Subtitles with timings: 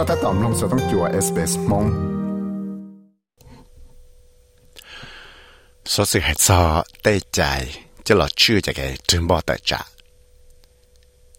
[0.00, 1.86] ็ถ้าตอมลงสต้องจัวเอสเปสมง
[5.86, 9.78] số sự hạt so tê chạy cho là chưa chạy cái trường bỏ tại trả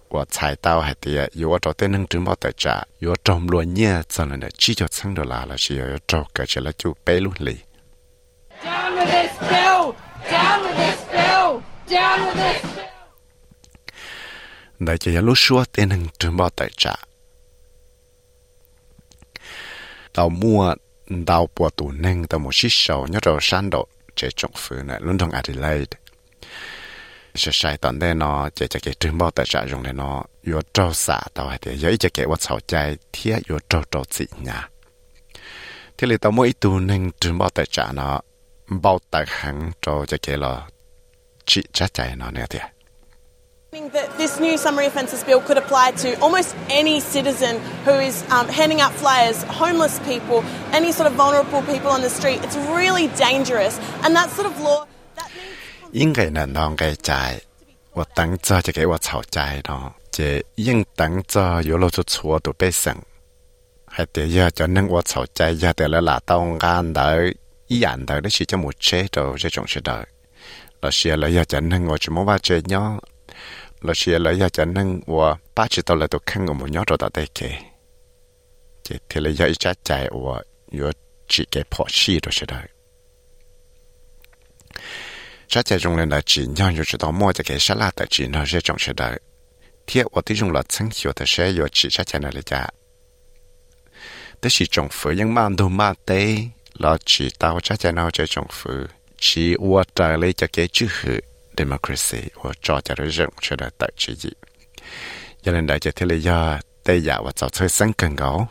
[0.09, 2.83] và chạy tao hay thì yếu ở trong tên nâng trứng bò tại trả
[3.23, 6.23] trong luôn nhé cho nên là chỉ cho sáng đó là là chỉ yếu trong
[6.35, 6.47] cái
[6.77, 7.55] chú bé luôn lì
[8.63, 9.95] Down with this bill!
[10.31, 11.61] Down with this bill!
[11.87, 12.85] Down with this bill!
[14.79, 16.95] Đại chỉ là lúc xua tên nâng trứng bò tại trả
[20.13, 20.75] tàu mua
[21.09, 24.75] đào bùa tù nâng tàu một chiếc sầu, nhớ rồi san độ chế trọng phứ
[24.75, 25.97] này luôn trong Adelaide.
[27.35, 30.23] Sẽ sai tận đây nó chế chế cái trường bao tài sản dùng để nó
[30.43, 33.81] vô trâu xả tàu hay thì yếu chế cái vật sầu chạy thiết vô trâu
[33.91, 34.69] trâu gì nhà.
[35.97, 38.21] Thế là tàu mỗi tù nâng trường bao tài sản nó,
[38.67, 40.67] bao tài hàng trâu chế cái là
[41.45, 42.61] chỉ chắc chạy nó nè thiệt
[43.92, 48.46] That this new summary offences bill could apply to almost any citizen who is um,
[48.46, 52.38] handing out flyers, homeless people, any sort of vulnerable people on the street.
[52.44, 54.86] It's really dangerous, and that sort of law.
[55.16, 57.40] That means 应该能当个在，
[57.94, 62.96] 我等着就给我吵架咯，这应等着有了就错都被省，
[63.86, 67.34] 还得要就能我吵架要得了拿到干的，
[67.66, 70.06] 一样的那是就没车着这种是的，
[70.80, 73.02] 老师了要就能我就没话这样，
[73.81, 76.69] là xia là ya chẳng nâng và ba chỉ tao là tôi khăn ngủ một
[76.69, 77.49] nhót rồi tại đây kì
[78.83, 80.43] chỉ thì là ya ít chắc chạy và
[80.79, 80.91] yo
[81.27, 82.67] chỉ cái phò xì rồi sẽ đấy
[85.49, 87.91] sát chạy dùng lên là chỉ nhau như chỉ tao mua cho cái sát là
[87.95, 89.19] tại chỉ nó sẽ trong sẽ đấy
[89.87, 92.41] thiết và tí dùng là chẳng hiểu thì sẽ yo chỉ sát chạy này là
[92.41, 92.73] chạy
[94.41, 96.37] tức chỉ trong phở nhưng mà đồ mà tê
[96.73, 98.85] là chỉ tao sát chạy nào chạy trong phở
[99.17, 101.19] chỉ uo trời lấy cho cái chữ hữu
[101.59, 102.95] democracy của cho cho
[103.41, 104.29] cho đời tự chỉ dị
[105.41, 108.47] cho đại chỉ thế lý do tây giả và cháu chơi sáng cần gấu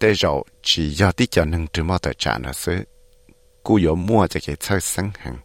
[0.00, 2.76] để rồi chỉ do tí cho hưng trường mò tại trả nó xứ
[3.62, 5.36] cú yếu mua cho cái chơi sáng hằng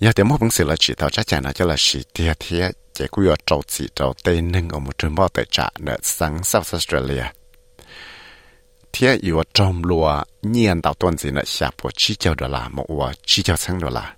[0.00, 2.36] giờ thì mỗi bằng sự là chỉ tao chắc chắn là cho là chỉ thiệt
[2.40, 5.68] thiệt chỉ cú yếu trâu chỉ trâu tên hưng ở một trường bao tại trả
[5.78, 7.24] nó sáng South Australia
[8.92, 12.68] thế có trong lúa nhiên tạo tuần gì nợ xả bộ chi cho đô là,
[12.68, 14.14] một và chi cho tháng đô là,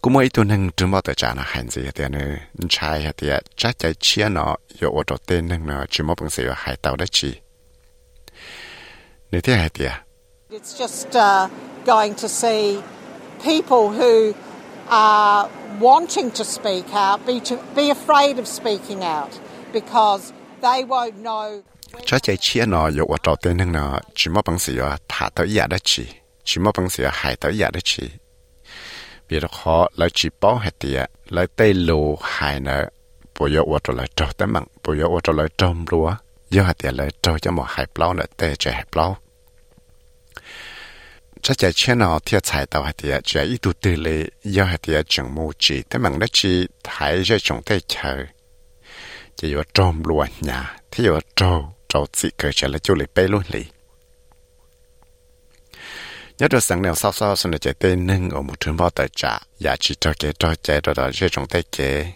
[0.00, 2.36] cũng mỗi tuần nâng trường bao tại trả nợ hành gì thì nữa
[2.68, 6.30] trai thì chắc chắn chia nó có ở trâu tên nâng nó chỉ mỗi bằng
[6.30, 7.34] sự hai tàu đất chi
[9.30, 9.86] nếu thế hay thì
[10.50, 11.50] It's just uh,
[11.86, 12.80] going to see
[13.42, 14.32] people who
[14.88, 15.48] are
[15.80, 19.30] wanting to speak out be, to, be afraid of speaking out
[19.72, 20.32] because
[20.62, 21.62] they won't know
[22.06, 25.48] cho chạy chia nó có ở trâu tên nó chỉ mỗi bằng sự thả tới
[25.48, 26.06] nhà đất chi
[26.44, 28.10] chỉ mỗi bằng sự hai tới nhà đất chi
[29.28, 32.84] vì đó họ lấy chỉ bảo hết tiệt lấy tây lù hai nó,
[33.38, 36.14] bây giờ ở trâu lấy trâu tới mặn bây giờ ở trâu lấy trâu lúa.
[36.50, 39.18] Giờ hết tiệt lấy trâu cho một hai bao nữa tây chạy hai bao
[41.46, 44.94] chắc chắn chuyện nào thiệt sai đâu thì chỉ ít tu tư lệ giờ thì
[45.08, 45.98] chẳng mua chỉ thế
[46.32, 48.24] chỉ thấy cho chúng ta chờ.
[49.36, 53.06] Chỉ có trộm lúa nhà thì có trâu trâu chỉ cởi trả lại chỗ lấy
[53.14, 53.64] bê luôn lì.
[56.38, 58.90] Nhớ được sáng nào sau sau xin được chạy tên nâng ở một trường bao
[58.90, 62.12] tài trả và chỉ cho kế cho chạy đó là trong chúng kế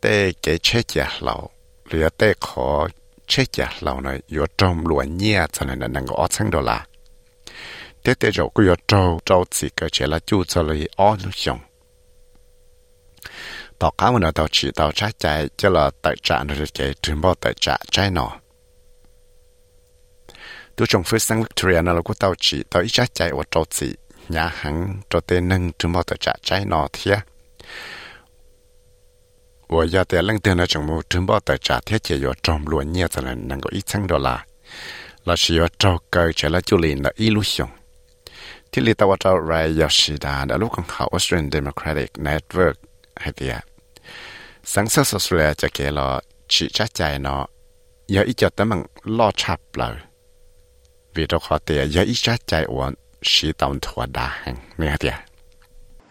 [0.00, 1.50] tê kế chế giả lậu
[1.90, 2.88] lừa tê khó
[3.26, 6.60] chế giả lậu này, yếu trong luôn nhia cho nên là năng có sáng đó
[6.60, 6.86] là
[8.02, 11.16] tê tê rồi cứ yếu trâu trâu chỉ cởi trả lại chú cho lấy ó
[11.24, 11.58] lúc xong
[13.78, 16.74] tao cá mà nó tao chỉ tao trái trái, cho là tài trả nó được
[16.74, 18.10] cái trường bao tài trả trái
[20.75, 23.29] nó tôi trong phía sang Victoria nó là của tao chỉ tao ít trái trái
[23.29, 23.95] ở trâu chỉ
[24.29, 27.19] nhà hàng cho tên nâng trường bao tại trả trái nó thiệt
[29.67, 34.43] 我要在冷天的中午准备在茶贴节要装罗捏才能能够一千多啦，
[35.23, 37.69] 那是要照个起来就连了一路上。
[38.69, 42.77] ที่ลิตาวาจารายอชิดาดลูกของเขา Australian Democratic Network
[43.21, 43.55] ให้เดีย
[44.73, 46.09] สังเสริญสุดจะเกลอ
[46.51, 47.43] ชีจ้าใจเนาะ
[48.11, 48.79] อย่าอีจะแต่มัน
[49.17, 49.95] ล่อชับเลย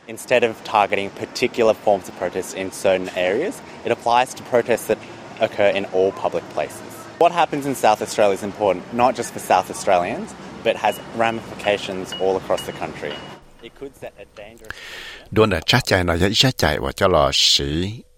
[0.07, 4.97] Instead of targeting particular forms of protest in certain areas, it applies to protests that
[5.41, 6.93] occur in all public places.
[7.17, 12.13] What happens in South Australia is important, not just for South Australians, but has ramifications
[12.19, 13.13] all across the country.
[13.63, 14.71] It could set a dangerous...
[15.31, 15.45] Nó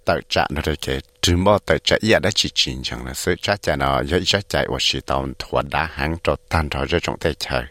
[0.08, 3.36] tàu trả nó rồi chứ trừ mò tàu trả đã chỉ chín chẳng là sự
[3.42, 7.02] trả trả nó dễ trả chạy và chỉ tàu thua hàng cho tan rồi rồi
[7.04, 7.64] trong tay chơi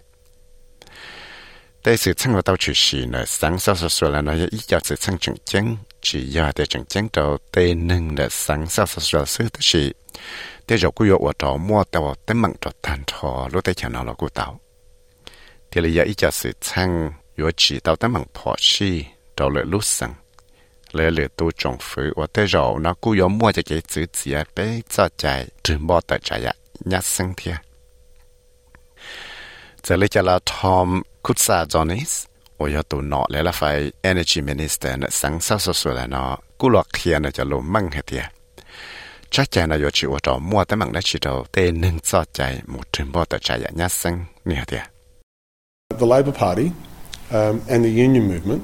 [1.84, 4.78] đây sự chăng là tàu chỉ xì nữa sáng sau sau là nó dễ giờ
[4.84, 9.00] sự chăng chẳng chỉ giờ để chẳng chăng tàu tê nâng là sáng sau sau
[9.00, 9.92] sau sự tự chỉ
[10.68, 13.88] để rồi cứ yêu tàu mua tàu tấm mạng cho tan thọ lúc tay trả
[13.88, 14.60] nó là của tàu
[15.70, 19.04] thì giờ ít chăng yêu chỉ tàu tấm mạng thọ xì
[19.36, 19.84] tàu lợi lúc
[20.92, 24.06] lẽ lửa tu trồng phứ và thế rồi nó cũng có mua cho cái chữ
[24.12, 26.54] chỉ à bé cho chạy trừ bỏ tờ chạy à
[26.84, 27.56] nhát sinh thiệt
[29.82, 31.64] giờ lấy cho là Tom Kutsa
[33.28, 38.30] là phải energy minister 呢，上少少少了呢，古落天呢就落猛些的。
[39.30, 42.24] chắc chắn là do chịu ở trong mua tấm bằng đã chỉ đầu tên nâng cho
[42.32, 46.70] chạy một trường bộ tờ chạy nhát sinh nè The Labour Party
[47.30, 48.60] um, and the union movement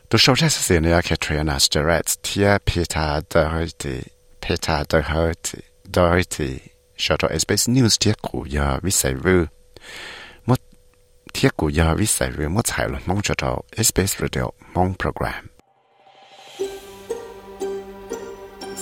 [0.09, 4.01] Tôi sau ra sự này cái Triana Starrett thiết Peter Doherty
[4.41, 5.59] Peter Doherty
[5.95, 6.59] Doherty.
[6.97, 9.47] Sau cho SBS News thiết của giờ viết sai vư.
[10.47, 10.59] Một,
[11.35, 14.95] thiết của giờ viết sai vư, một thải luật mong cho cho SBS Radio, mong
[14.99, 15.54] program.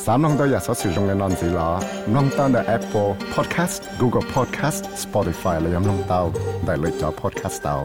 [0.06, 1.70] สามน้องตัวอยากสอสื่อตรงในนอนสีหลอ
[2.14, 6.22] น้องตั้งแต่ Apple Podcast Google Podcast Spotify และยังน้องเต้า
[6.64, 7.76] ได้เลยจอ Podcast เต้า